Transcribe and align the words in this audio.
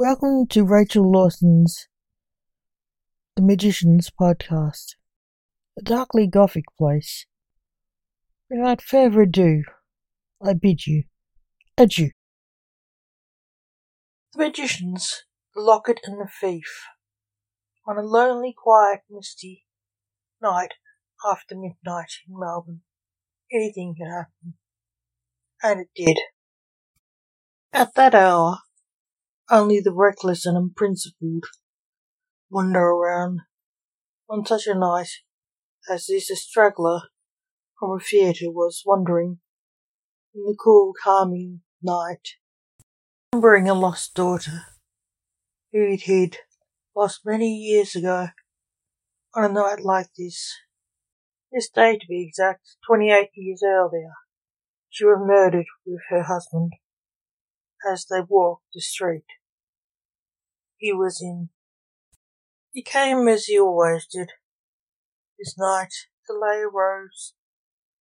Welcome 0.00 0.46
to 0.50 0.62
Rachel 0.62 1.10
Lawson's 1.10 1.88
The 3.34 3.42
Magicians 3.42 4.08
podcast, 4.08 4.94
a 5.76 5.82
darkly 5.82 6.28
gothic 6.28 6.66
place. 6.78 7.26
Without 8.48 8.80
further 8.80 9.22
ado, 9.22 9.64
I 10.40 10.52
bid 10.52 10.86
you 10.86 11.02
adieu. 11.76 12.10
The 14.34 14.44
Magicians, 14.44 15.24
The 15.56 15.62
Locket 15.62 15.98
and 16.04 16.20
the 16.20 16.28
Thief. 16.40 16.84
On 17.84 17.98
a 17.98 18.02
lonely, 18.02 18.54
quiet, 18.56 19.00
misty 19.10 19.66
night 20.40 20.74
after 21.28 21.56
midnight 21.56 22.12
in 22.28 22.38
Melbourne, 22.38 22.82
anything 23.52 23.96
can 23.98 24.12
happen. 24.12 24.54
And 25.60 25.80
it 25.80 25.88
did. 25.96 26.18
At 27.72 27.96
that 27.96 28.14
hour, 28.14 28.58
only 29.50 29.80
the 29.80 29.92
reckless 29.92 30.44
and 30.44 30.56
unprincipled 30.56 31.44
wander 32.50 32.80
around. 32.80 33.40
On 34.28 34.44
such 34.44 34.66
a 34.66 34.74
night 34.74 35.08
as 35.88 36.06
this, 36.06 36.30
a 36.30 36.36
straggler 36.36 37.00
from 37.78 37.96
a 37.96 38.00
theatre 38.00 38.50
was 38.50 38.82
wandering 38.84 39.38
in 40.34 40.42
the 40.42 40.56
cool, 40.62 40.92
calming 41.02 41.62
night, 41.82 42.34
remembering 43.32 43.68
a 43.68 43.74
lost 43.74 44.14
daughter 44.14 44.64
who 45.72 45.86
he'd 45.86 46.02
hid, 46.02 46.36
lost 46.94 47.20
many 47.24 47.54
years 47.54 47.96
ago, 47.96 48.28
on 49.34 49.44
a 49.44 49.52
night 49.52 49.80
like 49.82 50.08
this. 50.18 50.54
This 51.50 51.70
day, 51.70 51.96
to 51.96 52.06
be 52.06 52.26
exact, 52.26 52.76
28 52.86 53.30
years 53.34 53.62
earlier, 53.64 54.12
she 54.90 55.04
was 55.04 55.18
murdered 55.26 55.66
with 55.86 56.00
her 56.10 56.24
husband 56.24 56.72
as 57.90 58.04
they 58.10 58.20
walked 58.20 58.64
the 58.74 58.80
street 58.82 59.24
he 60.78 60.92
was 60.92 61.20
in. 61.20 61.50
He 62.72 62.82
came 62.82 63.26
as 63.28 63.44
he 63.44 63.58
always 63.58 64.06
did. 64.06 64.30
This 65.38 65.54
night 65.58 65.92
to 66.26 66.32
lay 66.32 66.60
a 66.60 66.68
rose 66.68 67.34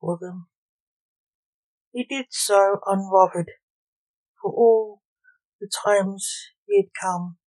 for 0.00 0.18
them. 0.20 0.48
He 1.92 2.04
did 2.04 2.26
so 2.30 2.78
unbothered 2.86 3.50
for 4.40 4.52
all 4.52 5.02
the 5.60 5.70
times 5.84 6.30
he 6.66 6.76
had 6.76 6.90
come 7.00 7.38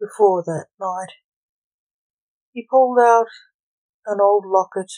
before 0.00 0.42
that 0.44 0.66
night. 0.80 1.14
He 2.52 2.66
pulled 2.68 2.98
out 2.98 3.26
an 4.06 4.18
old 4.20 4.44
locket, 4.46 4.92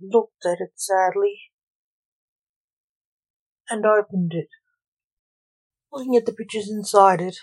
looked 0.00 0.44
at 0.44 0.60
it 0.60 0.72
sadly, 0.76 1.40
and 3.68 3.84
opened 3.84 4.32
it. 4.34 4.48
Looking 5.92 6.16
at 6.16 6.26
the 6.26 6.32
pictures 6.32 6.70
inside 6.70 7.20
it, 7.20 7.38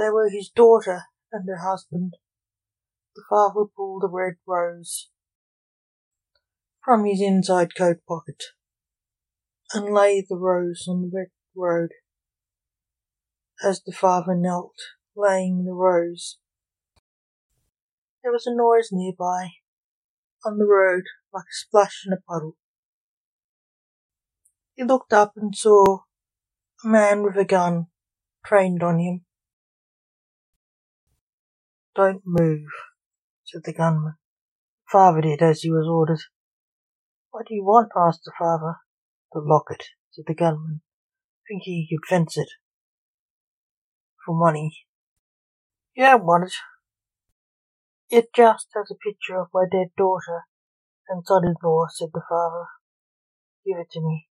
they 0.00 0.08
were 0.08 0.30
his 0.30 0.48
daughter 0.48 1.02
and 1.30 1.46
her 1.46 1.58
husband. 1.58 2.14
The 3.14 3.22
father 3.28 3.66
pulled 3.76 4.02
a 4.02 4.08
red 4.08 4.36
rose 4.46 5.10
from 6.82 7.04
his 7.04 7.20
inside 7.20 7.74
coat 7.76 7.98
pocket 8.08 8.42
and 9.74 9.92
laid 9.92 10.24
the 10.28 10.38
rose 10.38 10.86
on 10.88 11.02
the 11.02 11.10
wet 11.12 11.28
road. 11.54 11.90
As 13.62 13.82
the 13.84 13.92
father 13.92 14.34
knelt, 14.34 14.76
laying 15.14 15.66
the 15.66 15.74
rose, 15.74 16.38
there 18.22 18.32
was 18.32 18.46
a 18.46 18.56
noise 18.56 18.88
nearby, 18.90 19.48
on 20.46 20.56
the 20.56 20.66
road, 20.66 21.02
like 21.32 21.44
a 21.44 21.52
splash 21.52 22.04
in 22.06 22.14
a 22.14 22.20
puddle. 22.26 22.56
He 24.74 24.82
looked 24.82 25.12
up 25.12 25.34
and 25.36 25.54
saw 25.54 25.98
a 26.82 26.88
man 26.88 27.22
with 27.22 27.36
a 27.36 27.44
gun 27.44 27.88
trained 28.46 28.82
on 28.82 28.98
him. 28.98 29.26
Don't 32.00 32.22
move, 32.24 32.70
said 33.44 33.60
the 33.66 33.74
gunman. 33.74 34.14
Father 34.90 35.20
did 35.20 35.42
as 35.42 35.60
he 35.60 35.70
was 35.70 35.86
ordered. 35.86 36.22
What 37.30 37.46
do 37.46 37.54
you 37.54 37.62
want? 37.62 37.92
asked 37.94 38.22
the 38.24 38.32
father. 38.38 38.76
The 39.34 39.40
locket, 39.40 39.84
said 40.10 40.24
the 40.26 40.34
gunman, 40.34 40.80
thinking 41.46 41.74
he 41.74 41.94
could 41.94 42.08
fence 42.08 42.38
it. 42.38 42.48
For 44.24 44.34
money. 44.34 44.86
You 45.94 46.04
don't 46.04 46.24
want 46.24 46.44
it. 46.44 46.54
It 48.08 48.30
just 48.34 48.68
has 48.74 48.90
a 48.90 48.94
picture 48.94 49.38
of 49.38 49.48
my 49.52 49.66
dead 49.70 49.88
daughter 49.94 50.44
and 51.10 51.22
son-in-law, 51.26 51.88
said 51.90 52.08
the 52.14 52.22
father. 52.26 52.64
Give 53.66 53.76
it 53.76 53.90
to 53.90 54.00
me, 54.00 54.26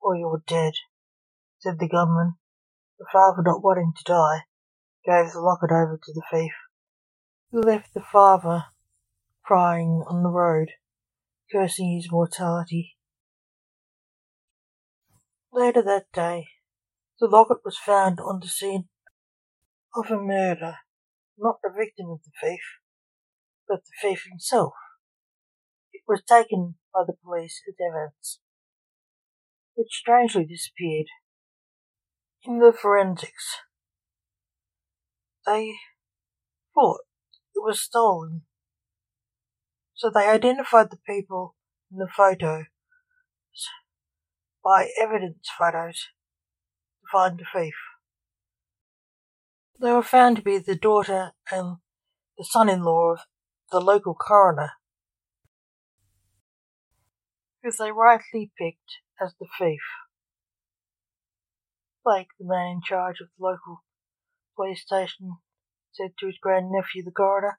or 0.00 0.14
you're 0.14 0.44
dead, 0.46 0.74
said 1.58 1.80
the 1.80 1.88
gunman, 1.88 2.34
the 3.00 3.06
father 3.12 3.42
not 3.44 3.64
wanting 3.64 3.94
to 3.96 4.04
die 4.04 4.42
gave 5.04 5.32
the 5.32 5.40
locket 5.40 5.70
over 5.70 5.98
to 6.02 6.12
the 6.12 6.22
thief, 6.30 6.52
who 7.50 7.60
left 7.60 7.94
the 7.94 8.00
father 8.00 8.64
crying 9.42 10.04
on 10.06 10.22
the 10.22 10.30
road, 10.30 10.70
cursing 11.50 11.96
his 11.96 12.10
mortality. 12.10 12.96
Later 15.52 15.82
that 15.82 16.06
day, 16.12 16.48
the 17.20 17.26
locket 17.26 17.58
was 17.64 17.76
found 17.76 18.20
on 18.20 18.40
the 18.40 18.48
scene 18.48 18.88
of 19.94 20.10
a 20.10 20.18
murder, 20.18 20.78
not 21.36 21.56
the 21.62 21.70
victim 21.70 22.08
of 22.10 22.20
the 22.24 22.30
thief, 22.40 22.62
but 23.68 23.82
the 23.84 23.92
thief 24.00 24.24
himself. 24.28 24.72
It 25.92 26.02
was 26.08 26.22
taken 26.22 26.76
by 26.94 27.02
the 27.06 27.14
police 27.22 27.60
as 27.68 27.74
evidence, 27.80 28.40
which 29.74 29.88
strangely 29.90 30.44
disappeared. 30.44 31.06
In 32.44 32.58
the 32.58 32.72
forensics, 32.72 33.58
they 35.46 35.74
thought 36.74 37.00
it 37.54 37.62
was 37.62 37.80
stolen. 37.80 38.42
So 39.94 40.10
they 40.10 40.26
identified 40.26 40.90
the 40.90 40.98
people 41.06 41.54
in 41.90 41.98
the 41.98 42.08
photo 42.08 42.64
by 44.64 44.88
evidence 45.00 45.48
photos 45.58 46.06
to 47.00 47.06
find 47.10 47.38
the 47.38 47.44
thief. 47.52 47.74
They 49.80 49.90
were 49.90 50.02
found 50.02 50.36
to 50.36 50.42
be 50.42 50.58
the 50.58 50.76
daughter 50.76 51.32
and 51.50 51.78
the 52.38 52.44
son-in-law 52.44 53.12
of 53.12 53.20
the 53.70 53.80
local 53.80 54.14
coroner, 54.14 54.72
who 57.62 57.70
they 57.76 57.90
rightly 57.90 58.52
picked 58.56 58.98
as 59.20 59.34
the 59.40 59.46
thief. 59.58 59.80
Blake, 62.04 62.28
the 62.38 62.46
man 62.46 62.76
in 62.76 62.80
charge 62.84 63.20
of 63.20 63.28
the 63.36 63.44
local 63.44 63.82
police 64.62 64.82
station, 64.82 65.36
said 65.92 66.12
to 66.18 66.26
his 66.26 66.36
grandnephew, 66.40 67.02
the 67.04 67.10
coroner. 67.10 67.58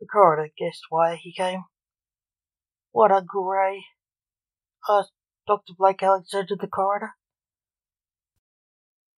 The 0.00 0.06
coroner 0.06 0.50
guessed 0.58 0.86
why 0.90 1.16
he 1.16 1.32
came. 1.32 1.64
What, 2.90 3.12
Uncle 3.12 3.44
Ray? 3.44 3.84
asked 4.88 5.12
Dr. 5.46 5.72
Blake 5.78 6.02
Alexander, 6.02 6.56
the 6.60 6.66
coroner. 6.66 7.12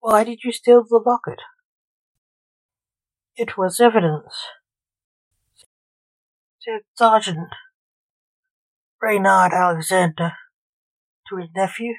Why 0.01 0.25
did 0.25 0.41
you 0.45 0.53
steal 0.53 0.85
the 0.85 1.03
locket? 1.05 1.41
It 3.37 3.57
was 3.57 3.81
evidence, 3.81 4.35
said 6.61 6.81
Sergeant 6.97 7.49
Reynard 9.03 9.53
Alexander 9.53 10.33
to 11.29 11.37
his 11.37 11.49
nephew. 11.55 11.95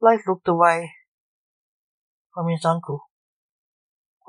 Blake 0.00 0.20
looked 0.26 0.48
away 0.48 0.92
from 2.34 2.48
his 2.48 2.64
uncle 2.64 3.09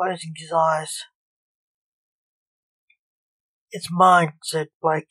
closing 0.01 0.33
his 0.35 0.51
eyes. 0.51 1.01
It's 3.71 3.89
mine, 3.91 4.33
said 4.43 4.67
Blake, 4.81 5.07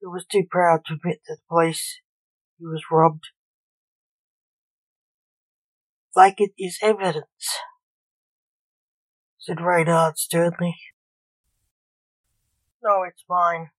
who 0.00 0.10
was 0.10 0.24
too 0.24 0.44
proud 0.48 0.80
to 0.86 0.94
admit 0.94 1.20
to 1.26 1.34
the 1.34 1.40
police 1.48 2.00
he 2.58 2.66
was 2.66 2.84
robbed. 2.90 3.28
Like 6.14 6.36
it 6.38 6.52
is 6.58 6.78
evidence, 6.82 7.58
said 9.38 9.60
Reynard 9.60 10.18
sternly. 10.18 10.76
No, 12.82 13.02
it's 13.02 13.24
mine. 13.28 13.70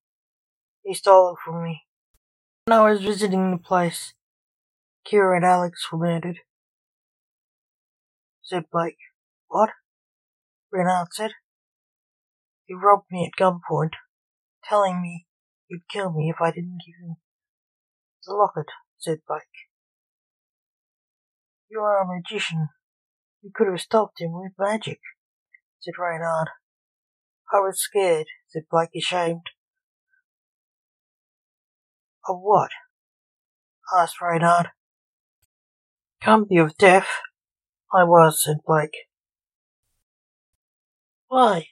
He 0.84 0.94
stole 0.94 1.32
it 1.32 1.38
from 1.44 1.64
me. 1.64 1.82
When 2.66 2.78
I 2.78 2.90
was 2.90 3.02
visiting 3.02 3.50
the 3.50 3.58
place, 3.58 4.14
Kira 5.06 5.36
and 5.36 5.44
Alex 5.44 5.90
were 5.92 5.98
murdered, 5.98 6.38
said 8.42 8.64
Blake. 8.70 8.96
What? 9.48 9.70
Reynard 10.72 11.08
said. 11.12 11.32
He 12.66 12.74
robbed 12.74 13.06
me 13.10 13.30
at 13.30 13.38
gunpoint, 13.40 13.94
telling 14.64 15.02
me 15.02 15.26
he'd 15.68 15.84
kill 15.90 16.12
me 16.12 16.30
if 16.30 16.40
I 16.40 16.50
didn't 16.50 16.80
give 16.86 17.06
him 17.06 17.16
the 18.26 18.34
locket, 18.34 18.66
said 18.98 19.18
Blake. 19.28 19.42
You 21.68 21.80
are 21.80 22.02
a 22.02 22.06
magician. 22.06 22.68
You 23.42 23.50
could 23.54 23.66
have 23.68 23.80
stopped 23.80 24.20
him 24.20 24.32
with 24.32 24.52
magic, 24.58 25.00
said 25.80 25.94
Reynard. 25.98 26.48
I 27.52 27.58
was 27.58 27.80
scared, 27.80 28.26
said 28.48 28.62
Blake, 28.70 28.90
ashamed. 28.96 29.50
Of 32.26 32.36
what? 32.40 32.70
asked 33.94 34.20
Reynard. 34.20 34.68
Company 36.22 36.58
of 36.58 36.76
death, 36.78 37.08
I 37.92 38.04
was, 38.04 38.42
said 38.42 38.56
Blake. 38.66 38.96
Why? 41.34 41.70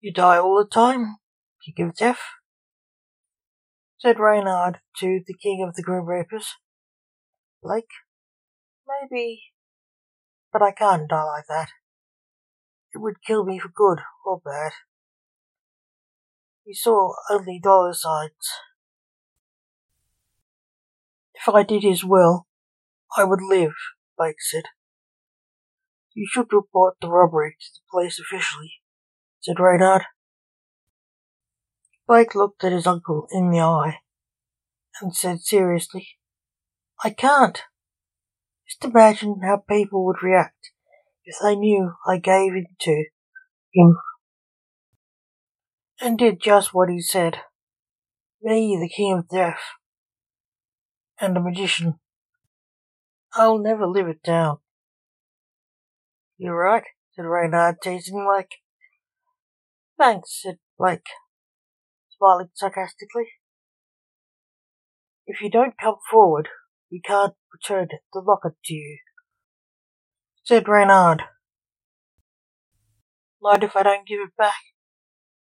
You 0.00 0.12
die 0.12 0.38
all 0.38 0.62
the 0.62 0.70
time? 0.70 1.16
King 1.64 1.88
of 1.88 1.96
Death? 1.96 2.20
said 3.98 4.20
Reynard 4.20 4.78
to 5.00 5.22
the 5.26 5.34
King 5.34 5.66
of 5.66 5.74
the 5.74 5.82
Grim 5.82 6.04
Reapers. 6.04 6.54
Blake, 7.60 7.90
maybe, 8.86 9.42
but 10.52 10.62
I 10.62 10.70
can't 10.70 11.08
die 11.08 11.24
like 11.24 11.48
that. 11.48 11.70
It 12.94 12.98
would 12.98 13.24
kill 13.26 13.44
me 13.44 13.58
for 13.58 13.70
good 13.74 14.02
or 14.24 14.38
bad. 14.38 14.70
He 16.64 16.72
saw 16.72 17.14
only 17.28 17.58
dollar 17.60 17.92
signs. 17.92 18.52
If 21.34 21.52
I 21.52 21.64
did 21.64 21.82
his 21.82 22.04
will, 22.04 22.46
I 23.16 23.24
would 23.24 23.42
live, 23.42 23.74
Blake 24.16 24.36
said. 24.38 24.66
You 26.16 26.26
should 26.26 26.50
report 26.50 26.96
the 27.02 27.10
robbery 27.10 27.56
to 27.60 27.66
the 27.74 27.80
police 27.90 28.18
officially, 28.18 28.72
said 29.42 29.60
Reynard. 29.60 30.04
Blake 32.08 32.34
looked 32.34 32.64
at 32.64 32.72
his 32.72 32.86
uncle 32.86 33.26
in 33.30 33.50
the 33.50 33.60
eye 33.60 33.98
and 35.02 35.14
said 35.14 35.40
seriously, 35.40 36.08
I 37.04 37.10
can't. 37.10 37.60
Just 38.66 38.82
imagine 38.82 39.40
how 39.42 39.58
people 39.68 40.06
would 40.06 40.22
react 40.22 40.70
if 41.26 41.36
they 41.42 41.54
knew 41.54 41.92
I 42.08 42.16
gave 42.16 42.54
in 42.54 42.64
to 42.80 43.04
him 43.74 43.98
and 46.00 46.16
did 46.16 46.40
just 46.40 46.72
what 46.72 46.88
he 46.88 47.02
said. 47.02 47.42
Me, 48.40 48.78
the 48.80 48.88
king 48.88 49.18
of 49.18 49.28
death, 49.28 49.60
and 51.20 51.36
a 51.36 51.40
magician. 51.40 51.98
I'll 53.34 53.58
never 53.58 53.86
live 53.86 54.08
it 54.08 54.22
down. 54.22 54.60
You're 56.38 56.56
right, 56.56 56.84
said 57.14 57.24
Reynard, 57.24 57.76
teasing 57.82 58.26
Blake. 58.26 58.56
Thanks, 59.98 60.42
said 60.42 60.58
Blake, 60.78 61.06
smiling 62.10 62.50
sarcastically. 62.54 63.28
If 65.26 65.40
you 65.40 65.50
don't 65.50 65.78
come 65.80 65.96
forward, 66.10 66.48
we 66.92 67.00
can't 67.00 67.32
return 67.52 67.88
the 68.12 68.20
locket 68.20 68.52
to 68.66 68.74
you, 68.74 68.98
said 70.44 70.68
Reynard. 70.68 71.22
Mind 73.40 73.64
if 73.64 73.74
I 73.74 73.82
don't 73.82 74.06
give 74.06 74.20
it 74.20 74.36
back? 74.36 74.54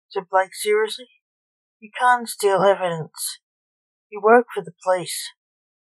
said 0.09 0.25
Blake 0.31 0.55
seriously. 0.55 1.09
You 1.81 1.91
can't 1.99 2.29
steal 2.29 2.63
evidence. 2.63 3.41
You 4.13 4.21
work 4.23 4.47
for 4.55 4.63
the 4.63 4.73
police, 4.85 5.33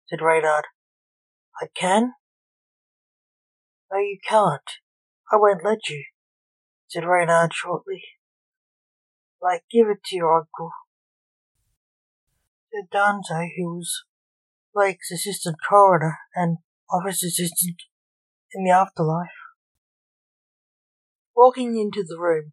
said 0.09 0.21
Reynard. 0.21 0.65
I 1.63 1.67
can? 1.73 2.15
No, 3.93 3.99
you 3.99 4.19
can't. 4.29 4.61
I 5.33 5.37
won't 5.37 5.65
let 5.65 5.89
you, 5.89 6.05
said 6.89 7.05
Reynard 7.05 7.53
shortly. 7.55 8.03
Like, 9.41 9.65
give 9.71 9.89
it 9.89 10.03
to 10.07 10.17
your 10.17 10.37
uncle, 10.37 10.71
said 12.73 12.91
Dante, 12.91 13.51
who 13.57 13.77
was 13.77 14.05
Blake's 14.75 15.11
assistant 15.11 15.57
coroner 15.69 16.19
and 16.35 16.59
office 16.91 17.23
assistant 17.23 17.83
in 18.53 18.65
the 18.65 18.71
afterlife. 18.71 19.29
Walking 21.35 21.79
into 21.79 22.05
the 22.07 22.19
room. 22.19 22.53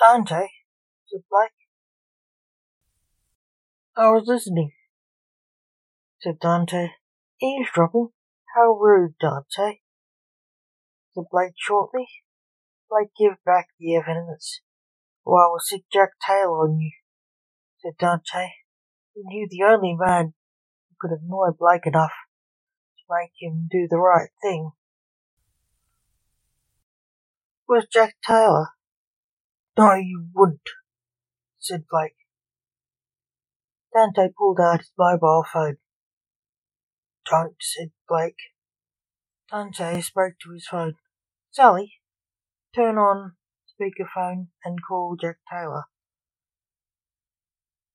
Dante, 0.00 0.46
said 1.06 1.22
Blake. 1.30 1.50
I 3.96 4.10
was 4.10 4.24
listening, 4.26 4.72
said 6.20 6.38
Dante. 6.40 6.90
Eavesdropping? 7.42 8.08
How 8.54 8.72
rude, 8.72 9.14
Dante 9.20 9.80
said 11.18 11.26
Blake 11.30 11.54
shortly. 11.56 12.06
Blake, 12.90 13.10
give 13.18 13.36
back 13.44 13.68
the 13.78 13.96
evidence, 13.96 14.60
or 15.24 15.42
I 15.42 15.48
will 15.48 15.58
sic 15.60 15.82
Jack 15.92 16.10
Taylor 16.26 16.62
on 16.64 16.78
you, 16.78 16.92
said 17.78 17.94
Dante. 17.98 18.48
He 19.14 19.22
knew 19.24 19.46
the 19.50 19.64
only 19.64 19.94
man 19.98 20.34
who 20.88 20.96
could 21.00 21.18
annoy 21.18 21.48
Blake 21.58 21.86
enough 21.86 22.12
to 22.98 23.04
make 23.10 23.32
him 23.38 23.68
do 23.70 23.86
the 23.90 23.98
right 23.98 24.30
thing 24.42 24.70
was 27.68 27.86
Jack 27.92 28.16
Taylor. 28.26 28.68
No, 29.76 29.94
you 29.94 30.26
wouldn't, 30.34 30.60
said 31.58 31.84
Blake. 31.90 32.16
Dante 33.94 34.32
pulled 34.36 34.60
out 34.60 34.80
his 34.80 34.92
mobile 34.98 35.44
phone. 35.52 35.76
Don't, 37.30 37.56
said 37.60 37.90
Blake. 38.08 38.38
Dante 39.50 40.00
spoke 40.00 40.34
to 40.42 40.52
his 40.52 40.66
phone. 40.66 40.94
Sally, 41.50 41.94
turn 42.74 42.98
on 42.98 43.32
speakerphone 43.68 44.48
and 44.64 44.78
call 44.86 45.16
Jack 45.20 45.38
Taylor, 45.50 45.84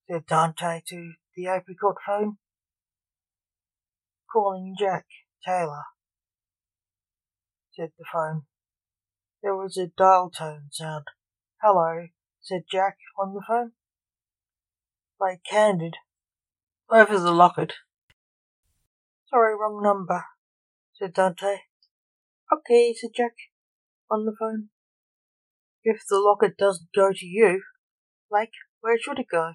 said 0.09 0.25
Dante 0.25 0.81
to 0.87 1.13
the 1.35 1.47
apricot 1.47 1.95
phone. 2.05 2.37
Calling 4.31 4.75
Jack 4.77 5.05
Taylor, 5.45 5.83
said 7.75 7.91
the 7.97 8.05
phone. 8.11 8.43
There 9.43 9.55
was 9.55 9.77
a 9.77 9.87
dial 9.87 10.31
tone 10.31 10.69
sound. 10.71 11.05
Hello, 11.61 12.07
said 12.41 12.63
Jack 12.69 12.97
on 13.19 13.33
the 13.33 13.43
phone. 13.47 13.73
Blake 15.19 15.41
handed 15.49 15.95
over 16.89 17.19
the 17.19 17.31
locket. 17.31 17.73
Sorry, 19.29 19.55
wrong 19.55 19.81
number, 19.83 20.25
said 20.95 21.13
Dante. 21.13 21.59
Okay, 22.53 22.93
said 22.93 23.11
Jack 23.15 23.33
on 24.11 24.25
the 24.25 24.35
phone. 24.39 24.69
If 25.83 26.01
the 26.07 26.19
locket 26.19 26.55
doesn't 26.57 26.89
go 26.95 27.11
to 27.11 27.25
you, 27.25 27.63
Blake, 28.29 28.51
where 28.81 28.97
should 28.99 29.17
it 29.19 29.25
go? 29.31 29.53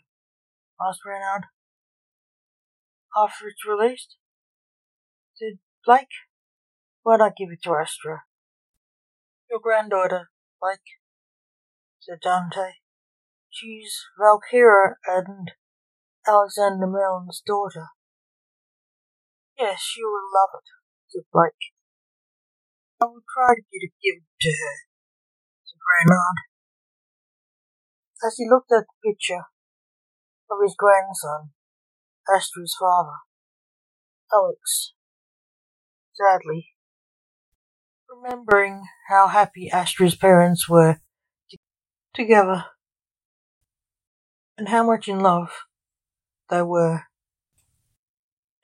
asked 0.81 1.05
Reynard. 1.07 1.45
After 3.17 3.47
it's 3.47 3.65
released? 3.67 4.17
said 5.35 5.59
Blake. 5.87 6.09
Why 7.03 7.19
not 7.19 7.37
give 7.37 7.51
it 7.53 7.63
to 7.65 7.77
Astra? 7.77 8.23
Your 9.49 9.61
granddaughter, 9.61 10.31
Blake, 10.61 10.81
said 12.01 12.19
Dante. 12.21 12.73
She's 13.49 13.95
Valkyra 14.21 14.95
and 15.07 15.53
Alexander 16.27 16.87
Mellon's 16.87 17.43
daughter. 17.47 17.87
Yes, 19.57 19.81
she 19.83 20.03
will 20.03 20.29
love 20.35 20.51
it, 20.61 20.69
said 21.09 21.25
Blake. 21.33 21.78
I 23.01 23.05
will 23.05 23.23
try 23.33 23.55
to 23.55 23.61
get 23.61 23.87
it 23.87 23.93
given 24.03 24.27
to 24.41 24.49
her, 24.49 24.75
said 25.65 25.79
Reynard. 25.87 26.37
As 28.27 28.35
he 28.37 28.49
looked 28.51 28.73
at 28.73 28.87
the 28.87 29.09
picture 29.09 29.45
of 30.51 30.59
his 30.63 30.75
grandson, 30.77 31.51
Astra's 32.35 32.75
father, 32.79 33.19
Alex, 34.35 34.95
sadly, 36.15 36.71
remembering 38.11 38.83
how 39.09 39.29
happy 39.29 39.71
Astra's 39.73 40.17
parents 40.17 40.69
were 40.69 41.01
t- 41.49 41.61
together 42.13 42.65
and 44.57 44.69
how 44.69 44.83
much 44.83 45.07
in 45.07 45.21
love 45.21 45.51
they 46.51 46.63
were 46.63 47.05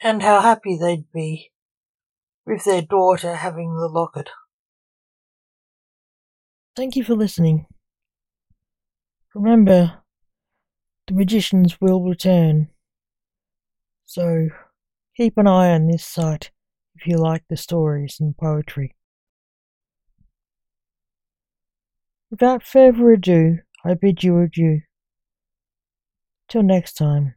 and 0.00 0.22
how 0.22 0.40
happy 0.40 0.76
they'd 0.76 1.10
be 1.12 1.52
with 2.46 2.64
their 2.64 2.82
daughter 2.82 3.36
having 3.36 3.74
the 3.74 3.88
locket. 3.88 4.30
Thank 6.76 6.96
you 6.96 7.04
for 7.04 7.14
listening. 7.14 7.66
Remember, 9.34 10.02
the 11.06 11.14
magicians 11.14 11.80
will 11.80 12.02
return. 12.02 12.68
So, 14.06 14.48
keep 15.16 15.38
an 15.38 15.46
eye 15.46 15.70
on 15.72 15.86
this 15.86 16.04
site 16.04 16.50
if 16.94 17.06
you 17.06 17.16
like 17.16 17.44
the 17.48 17.56
stories 17.56 18.18
and 18.20 18.36
poetry. 18.36 18.94
Without 22.30 22.62
further 22.64 23.12
ado, 23.12 23.58
I 23.84 23.94
bid 23.94 24.24
you 24.24 24.40
adieu. 24.40 24.80
Till 26.48 26.62
next 26.62 26.94
time. 26.94 27.34